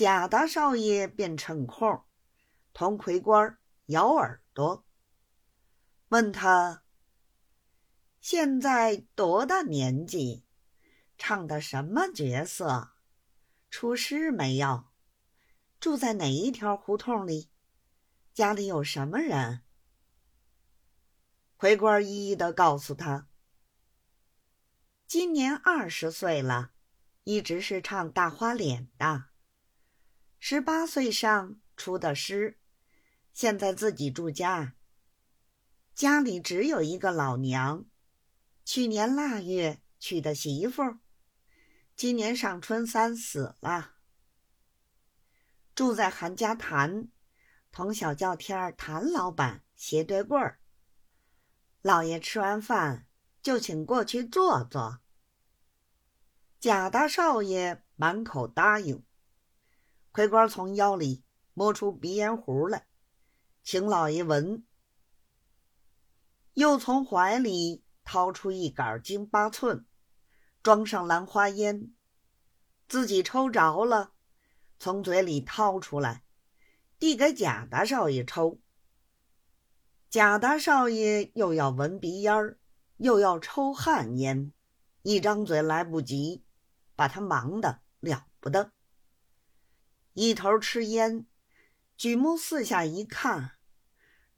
[0.00, 2.02] 贾大少爷便趁空
[2.72, 3.58] 同魁官
[3.88, 4.86] 咬耳朵，
[6.08, 6.84] 问他
[8.18, 10.46] 现在多大年纪，
[11.18, 12.92] 唱的什么角色，
[13.68, 14.86] 出师没有，
[15.78, 17.50] 住在哪一条胡同里，
[18.32, 19.60] 家里有什么人。
[21.58, 23.28] 魁官一一的告诉他，
[25.06, 26.72] 今年二十岁了，
[27.24, 29.26] 一直是唱大花脸的。
[30.42, 32.58] 十八岁上出的师，
[33.30, 34.74] 现在自己住家。
[35.94, 37.84] 家里只有一个老娘，
[38.64, 40.98] 去年腊月娶的媳妇，
[41.94, 43.96] 今年上春三死了。
[45.74, 47.08] 住在韩家潭，
[47.70, 50.60] 同小叫天谭老板斜对柜儿。
[51.82, 53.06] 老爷吃完饭
[53.42, 55.00] 就请过去坐坐。
[56.58, 59.04] 贾大少爷满口答应。
[60.12, 61.22] 魁官从腰里
[61.54, 62.86] 摸出鼻烟壶来，
[63.62, 64.64] 请老爷闻。
[66.54, 69.86] 又从怀里掏出一杆京八寸，
[70.64, 71.94] 装上兰花烟，
[72.88, 74.12] 自己抽着了，
[74.80, 76.24] 从嘴里掏出来，
[76.98, 78.58] 递给贾大少爷抽。
[80.08, 82.56] 贾大少爷又要闻鼻烟，
[82.96, 84.52] 又要抽旱烟，
[85.02, 86.42] 一张嘴来不及，
[86.96, 88.72] 把他忙得了不得。
[90.14, 91.26] 一头吃烟，
[91.96, 93.52] 举目四下一看，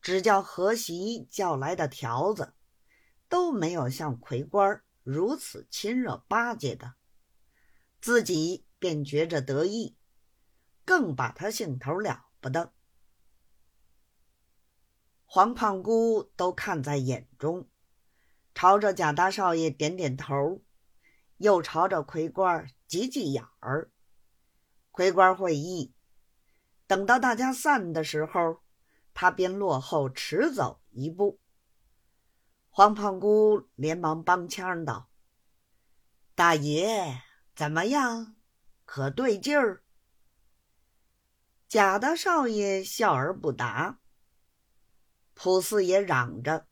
[0.00, 2.54] 只叫何媳叫来的条子，
[3.28, 6.94] 都没有像魁官如此亲热巴结的，
[8.00, 9.96] 自己便觉着得意，
[10.84, 12.74] 更把他兴头了不得。
[15.24, 17.66] 黄胖姑都看在眼中，
[18.54, 20.62] 朝着贾大少爷点点头，
[21.38, 23.90] 又朝着魁官挤挤眼儿。
[24.92, 25.94] 魁官会议，
[26.86, 28.60] 等到大家散的时候，
[29.14, 31.40] 他便落后迟走一步。
[32.68, 35.08] 黄胖姑连忙帮腔道
[36.36, 37.22] ：“大爷
[37.54, 38.36] 怎么样？
[38.84, 39.82] 可对劲儿？”
[41.68, 43.98] 贾大少爷笑而不答。
[45.32, 46.66] 普四爷嚷着：“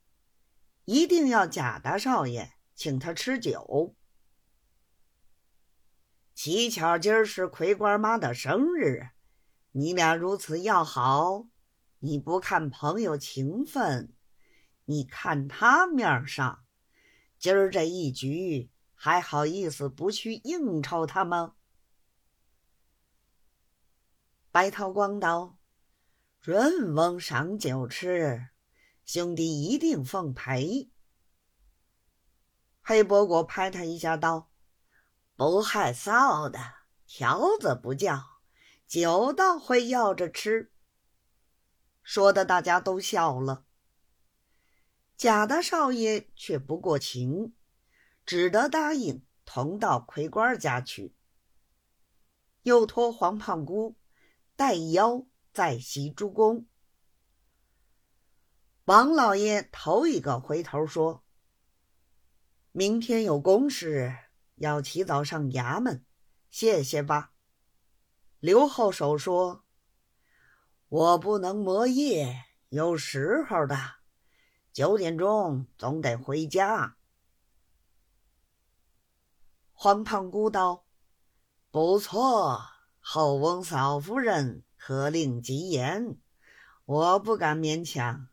[0.84, 3.97] 一定要贾大少爷请他吃酒。”
[6.43, 9.11] 乞巧今儿是魁官妈的生日，
[9.73, 11.47] 你俩如此要好，
[11.99, 14.15] 你不看朋友情分，
[14.87, 16.65] 你看他面上，
[17.39, 21.56] 今儿这一局还好意思不去应酬他吗？
[24.51, 25.59] 白涛光道
[26.41, 28.47] ：“润翁赏酒吃，
[29.05, 30.91] 兄弟一定奉陪。”
[32.81, 34.50] 黑伯果拍他一下道。
[35.41, 36.61] 不害臊的
[37.06, 38.43] 条子不叫，
[38.87, 40.71] 酒倒会要着吃。
[42.03, 43.65] 说的大家都笑了。
[45.17, 47.55] 贾大少爷却不过情，
[48.27, 51.17] 只得答应同到魁官家去。
[52.65, 53.97] 又托黄胖姑
[54.57, 55.25] 带腰
[55.55, 56.67] 再袭诸公。
[58.84, 61.25] 王老爷头一个回头说
[62.72, 64.15] ：“明天有公事。”
[64.60, 66.04] 要起早上衙门，
[66.50, 67.32] 谢谢吧。
[68.41, 69.65] 刘后手说
[70.91, 73.94] ：“我不能磨夜，有时候的，
[74.71, 76.97] 九点钟总得回家。”
[79.72, 80.84] 黄胖姑道
[81.72, 82.60] ：“不错，
[82.98, 86.19] 后翁嫂夫人可令吉言，
[86.84, 88.28] 我不敢勉强。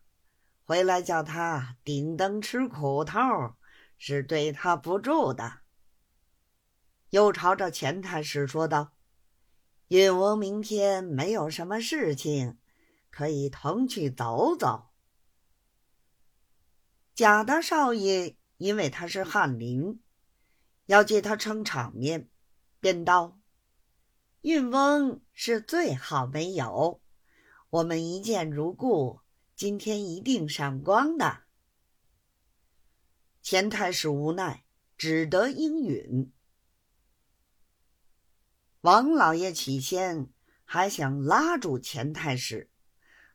[0.65, 3.17] 回来叫他顶灯吃苦头，
[3.97, 5.61] 是对他不住的。”
[7.09, 8.93] 又朝着钱太师说道
[9.87, 12.57] ：“允翁明天没有什么事情，
[13.09, 14.89] 可以同去走走。”
[17.15, 20.01] 贾大少爷因为他是翰林，
[20.87, 22.29] 要借他撑场面，
[22.79, 23.39] 便道
[24.41, 27.01] ：“允翁是最好没有，
[27.69, 29.21] 我们一见如故，
[29.55, 31.43] 今天一定赏光的。”
[33.41, 34.65] 钱太师无奈，
[34.97, 36.33] 只得应允。
[38.87, 40.29] 王老爷起先
[40.63, 42.69] 还想拉住钱太师，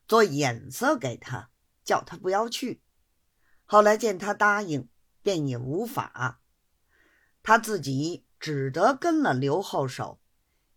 [0.09, 1.51] 做眼色给他，
[1.85, 2.81] 叫他不要去。
[3.67, 4.89] 后来见他答应，
[5.21, 6.41] 便也无法，
[7.43, 10.23] 他自己只得跟了刘后手，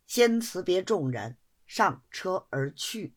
[0.05, 3.15] 先辞别众人，上车而去。